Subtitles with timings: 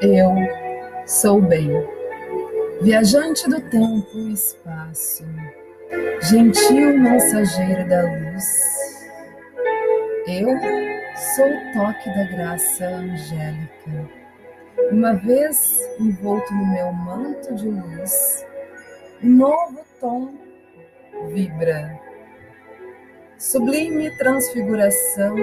[0.00, 0.30] Eu
[1.06, 1.68] sou bem,
[2.80, 5.24] viajante do tempo e espaço,
[6.22, 8.44] gentil mensageiro da luz.
[10.28, 10.48] Eu
[11.34, 14.23] sou o toque da graça angélica
[14.90, 18.44] uma vez envolto no meu manto de luz,
[19.22, 20.34] um novo tom
[21.28, 21.98] vibra.
[23.38, 25.36] Sublime transfiguração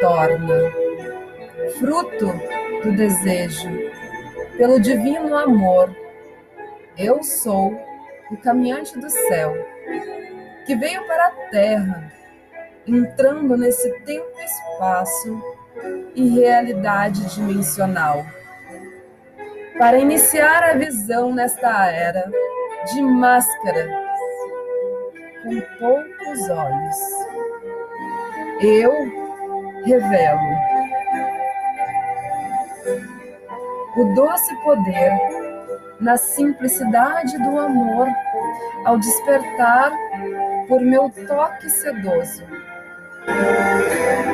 [0.00, 0.72] torna,
[1.78, 2.26] fruto
[2.82, 3.68] do desejo,
[4.56, 5.94] pelo divino amor.
[6.98, 7.72] Eu sou
[8.30, 9.54] o caminhante do céu,
[10.66, 12.12] que veio para a terra,
[12.86, 15.42] entrando nesse tempo e espaço
[16.14, 18.24] e realidade dimensional,
[19.78, 22.30] para iniciar a visão nesta era
[22.92, 23.90] de máscaras
[25.42, 26.96] com poucos olhos.
[28.60, 28.92] Eu
[29.84, 30.72] revelo
[33.96, 35.12] o doce poder
[36.00, 38.08] na simplicidade do amor
[38.84, 39.92] ao despertar
[40.68, 42.44] por meu toque sedoso.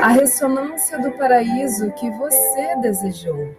[0.02, 3.54] A ressonância do paraíso que você desejou.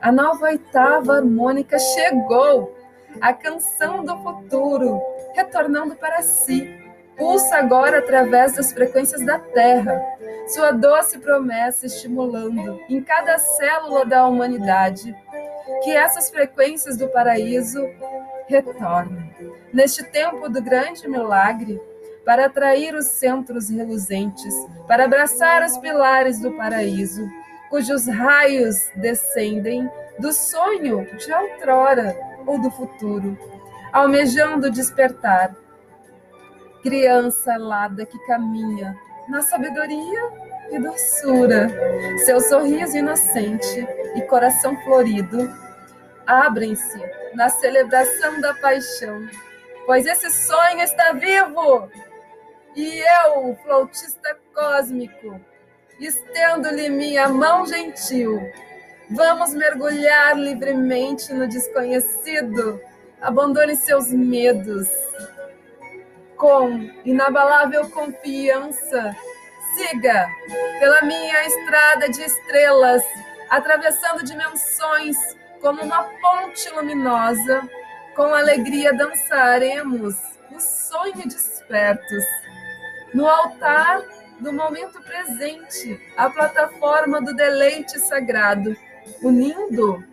[0.00, 2.76] A nova oitava harmônica chegou,
[3.20, 5.00] a canção do futuro,
[5.34, 6.82] retornando para si.
[7.16, 10.02] Pulsa agora através das frequências da Terra,
[10.48, 15.16] sua doce promessa estimulando em cada célula da humanidade
[15.82, 17.80] que essas frequências do paraíso
[18.46, 19.34] retornem.
[19.72, 21.80] Neste tempo do grande milagre,
[22.24, 24.54] para atrair os centros reluzentes,
[24.86, 27.24] para abraçar os pilares do paraíso,
[27.68, 32.16] cujos raios descendem do sonho de outrora
[32.46, 33.36] ou do futuro,
[33.92, 35.54] almejando despertar.
[36.82, 38.96] Criança alada que caminha
[39.28, 41.68] na sabedoria e doçura,
[42.24, 45.52] seu sorriso inocente e coração florido
[46.26, 47.00] abrem-se
[47.34, 49.28] na celebração da paixão,
[49.84, 51.88] pois esse sonho está vivo.
[52.74, 55.40] E eu, flautista cósmico,
[56.04, 58.40] estendo-lhe minha mão gentil.
[59.10, 62.80] Vamos mergulhar livremente no desconhecido.
[63.20, 64.88] Abandone seus medos.
[66.36, 69.16] Com inabalável confiança,
[69.76, 70.28] siga
[70.78, 73.02] pela minha estrada de estrelas,
[73.48, 75.16] atravessando dimensões
[75.60, 77.62] como uma ponte luminosa,
[78.14, 80.14] com alegria dançaremos
[80.54, 82.24] o sonho despertos.
[83.14, 84.02] No altar
[84.40, 88.76] do momento presente, a plataforma do deleite sagrado,
[89.22, 90.04] unindo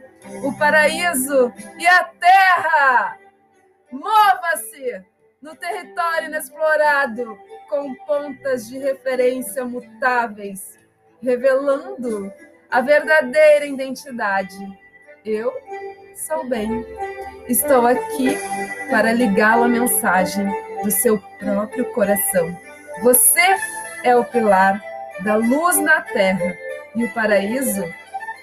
[0.43, 3.17] o paraíso e a terra.
[3.91, 5.03] Mova-se
[5.41, 7.37] no território inexplorado,
[7.69, 10.79] com pontas de referência mutáveis,
[11.21, 12.31] revelando
[12.71, 14.83] a verdadeira identidade
[15.25, 15.53] eu
[16.15, 16.85] sou bem.
[17.47, 18.37] Estou aqui
[18.89, 20.45] para ligá-lo à mensagem
[20.83, 22.53] do seu próprio coração.
[23.01, 23.55] Você
[24.03, 24.81] é o pilar
[25.21, 26.55] da luz na terra
[26.95, 27.83] e o paraíso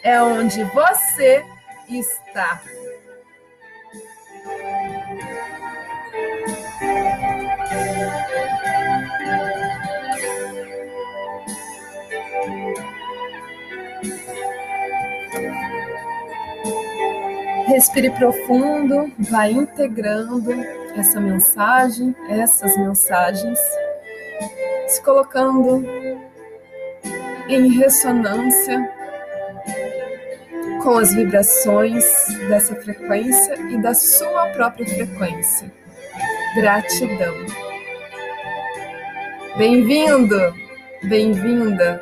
[0.03, 1.45] é onde você
[1.89, 2.61] está.
[17.67, 20.53] Respire profundo, vai integrando
[20.97, 23.59] essa mensagem, essas mensagens,
[24.91, 25.85] se colocando
[27.49, 28.93] em ressonância
[30.83, 32.05] com as vibrações
[32.49, 35.73] dessa frequência e da sua própria frequência.
[36.57, 37.35] Gratidão.
[39.57, 40.55] Bem-vindo,
[41.05, 42.01] bem-vinda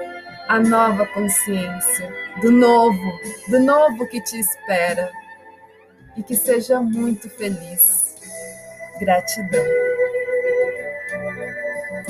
[0.48, 2.10] à nova consciência,
[2.40, 3.20] do novo,
[3.50, 5.12] do novo que te espera
[6.16, 8.16] e que seja muito feliz.
[8.98, 9.97] Gratidão.